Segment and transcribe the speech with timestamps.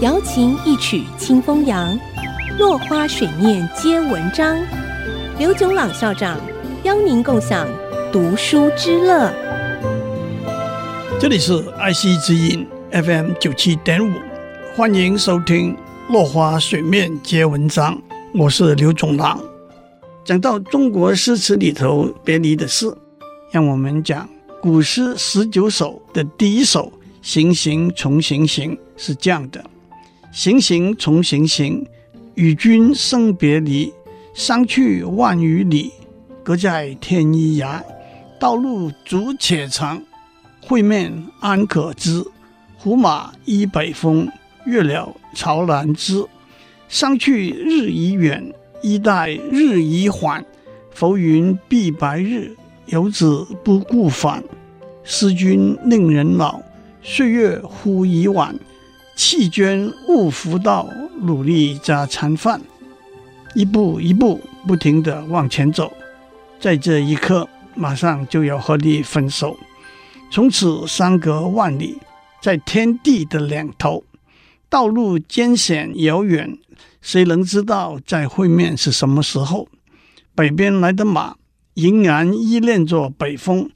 [0.00, 1.98] 瑶琴一曲清风扬，
[2.56, 4.56] 落花水面皆文章。
[5.40, 6.38] 刘炯朗校长
[6.84, 7.66] 邀您共享
[8.12, 9.32] 读书之乐。
[11.18, 14.12] 这里是爱惜之音 FM 九七点五，
[14.76, 15.74] 欢迎收听
[16.12, 17.96] 《落花水面皆文章》，
[18.34, 19.40] 我是刘炯朗。
[20.24, 22.86] 讲到中国诗词里头别离的事，
[23.50, 24.28] 让我们讲
[24.62, 26.92] 古诗十九首的第一首。
[27.20, 29.62] 行行重行行是这样的：
[30.30, 31.86] 行行重行行，
[32.34, 33.92] 与君生别离，
[34.34, 35.90] 相去万余里，
[36.44, 37.82] 隔在天一涯。
[38.38, 40.00] 道路阻且长，
[40.60, 42.24] 会面安可知？
[42.76, 44.28] 胡马依北风，
[44.64, 46.24] 越了巢南枝。
[46.88, 50.44] 相去日已远，衣带日已缓。
[50.92, 52.56] 浮云蔽白日，
[52.86, 54.44] 游子不顾返。
[55.02, 56.60] 思君令人老。
[57.02, 58.54] 岁月忽已晚，
[59.18, 60.88] 弃捐勿复道，
[61.22, 62.60] 努力加餐饭。
[63.52, 65.92] 一步一步不停地往前走，
[66.60, 69.58] 在这一刻，马上就要和你分手。
[70.30, 71.98] 从此相隔万里，
[72.40, 74.04] 在天地的两头，
[74.68, 76.56] 道路艰险遥远，
[77.02, 79.66] 谁能知道再会面是什么时候？
[80.36, 81.34] 北边来的马
[81.74, 83.68] 仍然依恋着北风，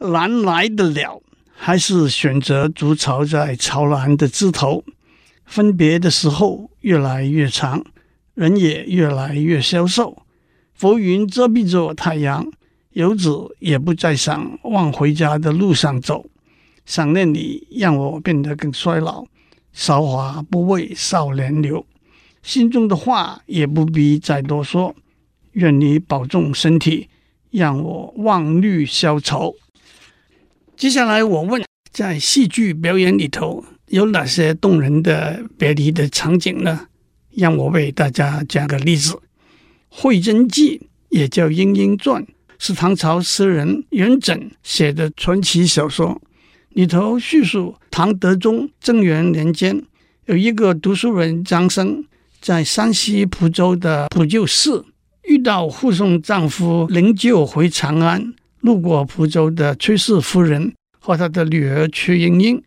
[0.00, 1.22] 南来的鸟。
[1.60, 4.84] 还是选择筑巢在巢兰的枝头，
[5.44, 7.84] 分别的时候越来越长，
[8.34, 10.22] 人也越来越消瘦。
[10.72, 12.46] 浮云遮蔽着太阳，
[12.92, 16.26] 游子也不再想往回家的路上走。
[16.86, 19.26] 想念你，让我变得更衰老。
[19.72, 21.84] 韶华不为少年留，
[22.42, 24.94] 心中的话也不必再多说。
[25.52, 27.08] 愿你保重身体，
[27.50, 29.56] 让我忘虑消愁。
[30.78, 36.86] 接下来我问，在戏剧表演里头有哪些动人的别离的场景呢？
[37.34, 39.14] 让我为大家讲个例子，
[39.88, 40.78] 《会真记》
[41.08, 42.22] 也叫《莺莺传》，
[42.60, 46.22] 是唐朝诗人元稹写的传奇小说。
[46.68, 49.82] 里头叙述唐德宗贞元年间，
[50.26, 52.04] 有一个读书人张生，
[52.40, 54.84] 在山西蒲州的普救寺
[55.24, 58.32] 遇到护送丈夫灵柩回长安。
[58.68, 62.62] 路过蒲州的崔氏夫人和她的女儿崔莺莺，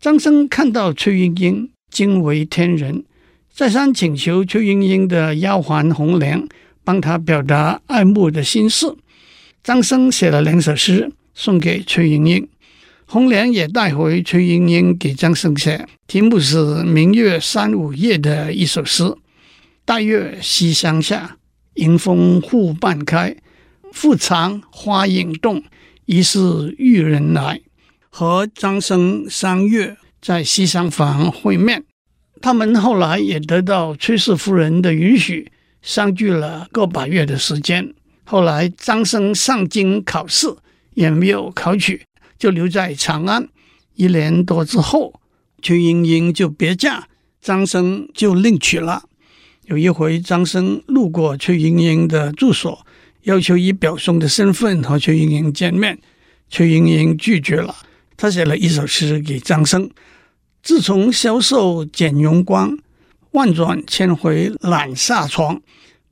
[0.00, 3.04] 张生看到崔莺莺惊为天人，
[3.52, 6.46] 再三请求崔莺莺的丫鬟红莲
[6.84, 8.86] 帮他表达爱慕的心事。
[9.64, 12.48] 张生写了两首诗送给崔莺莺，
[13.04, 19.02] 红莲也带回崔莺莺给张生写，题目是《明月三五夜》的一首诗：
[19.84, 21.36] 大月西厢下，
[21.74, 23.36] 迎风户半开。
[23.96, 25.64] 复藏花影动，
[26.04, 27.62] 疑是玉人来。
[28.10, 31.82] 和张生三月在西厢房会面。
[32.42, 37.94] 他们后来也得到崔氏夫人的允许，相聚了个把月的时间。
[38.24, 40.54] 后来张生上京考试，
[40.92, 42.02] 也没有考取，
[42.38, 43.48] 就留在长安。
[43.94, 45.18] 一年多之后，
[45.62, 47.08] 崔莺莺就别嫁，
[47.40, 49.04] 张生就另娶了。
[49.64, 52.85] 有一回，张生路过崔莺莺的住所。
[53.26, 55.98] 要求以表兄的身份和崔莺莺见面，
[56.48, 57.74] 崔莺莺拒绝了。
[58.16, 59.90] 他写了一首诗给张生
[60.62, 62.78] ：“自从消瘦减容光，
[63.32, 65.60] 万转千回懒下床。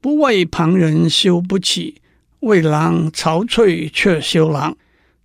[0.00, 2.02] 不为旁人羞不起，
[2.40, 4.76] 为郎憔悴却羞郎。”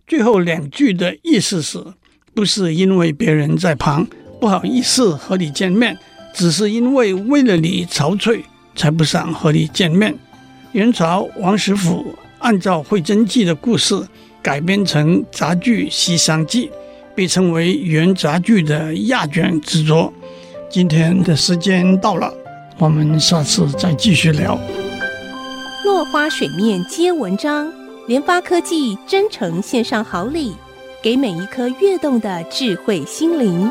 [0.05, 1.83] 最后两句的意思是，
[2.35, 4.07] 不是因为别人在旁
[4.39, 5.97] 不好意思和你见面，
[6.35, 8.43] 只是因为为了你憔悴，
[8.75, 10.15] 才不想和你见面。
[10.73, 13.99] 元朝王实甫按照《会真记》的故事
[14.39, 16.67] 改编成杂剧《西厢记》，
[17.15, 20.13] 被称为元杂剧的压卷之作。
[20.69, 22.31] 今天的时间到了，
[22.77, 24.59] 我们下次再继续聊。
[25.83, 27.73] 落花水面皆文章，
[28.07, 30.55] 联发科技真诚献上好礼，
[31.01, 33.69] 给每一颗跃动的智慧心灵。